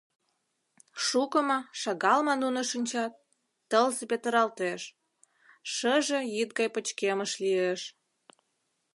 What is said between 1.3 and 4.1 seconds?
ма, шагал ма нуно шинчат, тылзе